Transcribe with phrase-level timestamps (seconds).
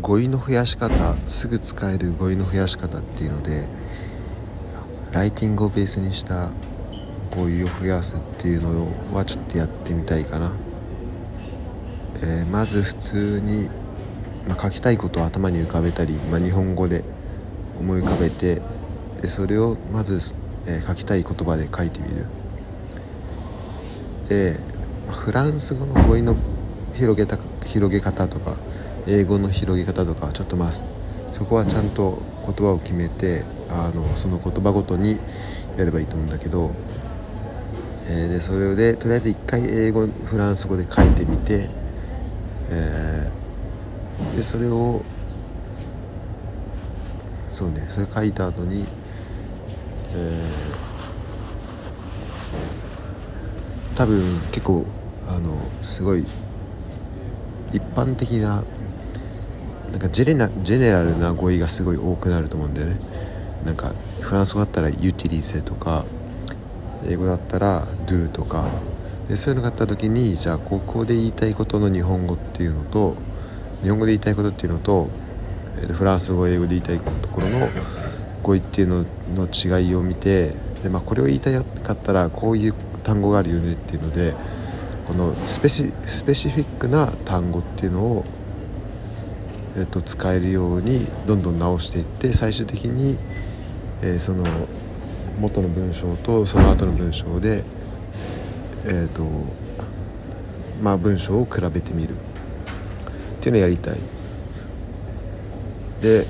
[0.00, 3.66] 語彙の増やし方すぐ使える語彙の増やし方っていうので
[5.12, 6.50] ライティングをベースにした
[7.34, 10.52] 語彙を増やすっていうのはちょっとやってみたいかな、
[12.22, 13.68] えー、まず普通に、
[14.46, 17.04] まあ、書きたいことを頭に浮かべたり、まあ、日本語で
[17.80, 18.60] 思い浮かべて
[19.20, 20.34] でそれをまず、
[20.66, 22.26] えー、書きたい言葉で書いてみる。
[24.28, 24.56] で
[25.10, 26.36] フランス語の語彙の
[26.94, 28.56] 広げた広げ方とか
[29.08, 30.72] 英語の広げ方とかちょっとまあ
[31.32, 35.18] そこはちゃんと言葉を決めてあのその言葉ごとに
[35.78, 36.72] やればいいと思うんだけど、
[38.08, 41.70] えー、でそれでとりあえず一回英語フランス語で書いてみて、
[42.70, 45.02] えー、でそれを
[47.50, 48.84] そうねそれ書いた後に、
[50.14, 54.20] えー、多分
[54.52, 54.84] 結構
[55.26, 56.26] あのすごい
[57.72, 58.64] 一般的な
[59.92, 62.96] なんかジェジェネラルな語彙がすごい多くなると思うんだよね。
[63.64, 66.04] なんかフランス語だったらユーティリセとか
[67.08, 68.68] 英語だったら do とか。
[69.28, 73.14] でそういうのがあった時にじゃあここで言いたいことの日本語っていうのと
[73.82, 75.08] 日本語で言いたいことっていうのと
[75.92, 77.68] フランス語英語で言いたいところの
[78.42, 84.34] 語彙っていうのの違いを見てで、まあ、これを言いたかったらこういう単語があるよねっていうので
[85.06, 88.24] このスペシフィックな単語っていうのを、
[89.78, 93.16] えっと、使えるようにどんどん直していって最終的に、
[94.02, 94.44] えー、その
[95.38, 97.62] 元の文章とその後の文章で、
[98.84, 99.22] えーと
[100.82, 102.14] まあ、文章を比べてみる。
[103.38, 103.94] っていうのをやりたい。
[106.00, 106.26] で、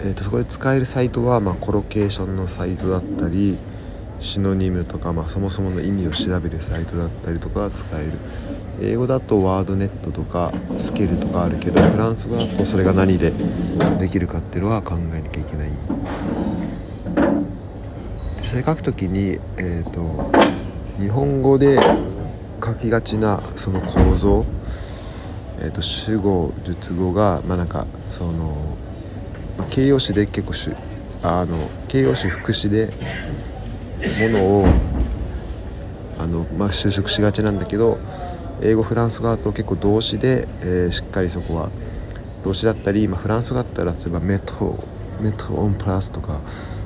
[0.00, 3.58] えー、とそこで使えるサイトは、まあ、コロケーションのサイトだったり
[4.20, 8.12] シノニムとか、まあ、そもそもの意味を調べるサイトだったりとか使える。
[8.80, 13.32] 英語だとワードネットとかスケールとかあるけどフランス語だとそれが何で
[13.98, 15.70] できるかっていうのは考えなきゃいけない。
[18.44, 20.30] それ書くときに、えーと、
[20.98, 21.78] 日本語で
[22.64, 24.46] 書きがちなその構造、
[25.60, 28.76] えーと、主語述語がまあなんかその、
[29.58, 30.70] まあ、形容詞で結構し
[31.22, 32.90] あの形容詞副詞で
[34.20, 34.66] ものを
[36.18, 37.98] あの、まあ、就職しがちなんだけど
[38.60, 41.70] 英語フランス語だと結構動詞で、えー、しっかりそこは
[42.44, 44.84] 動詞だったり、まあ、フランス語だったら例えばメト
[45.20, 46.42] メトオンプラスとか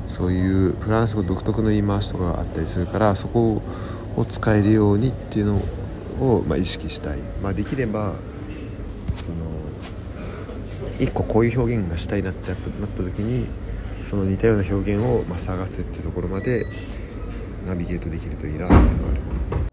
[0.06, 3.62] そういうフランス語独特の言い回しとかがあったりするからそこ
[4.16, 5.60] を使えるようにっていうの
[6.20, 8.14] を、まあ、意識したい、まあ、できれば
[9.14, 9.36] その
[11.00, 12.58] 一個こういう表現がしたいなってなっ
[12.88, 13.48] た時に
[14.02, 16.66] その似たような表現をま探すっていうところまで
[17.66, 19.71] ナビゲートできるといいなっていうのがある。